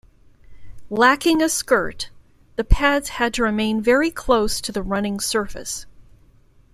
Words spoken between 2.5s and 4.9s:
the pads had to remain very close to the